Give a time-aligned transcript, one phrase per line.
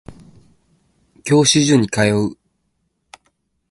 [1.23, 2.35] 教習所に通う